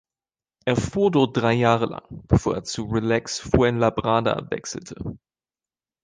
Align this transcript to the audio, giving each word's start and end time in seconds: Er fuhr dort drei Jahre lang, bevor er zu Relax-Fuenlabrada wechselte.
Er 0.65 0.77
fuhr 0.77 1.11
dort 1.11 1.37
drei 1.37 1.53
Jahre 1.53 1.85
lang, 1.85 2.23
bevor 2.27 2.55
er 2.55 2.63
zu 2.63 2.85
Relax-Fuenlabrada 2.85 4.49
wechselte. 4.49 4.95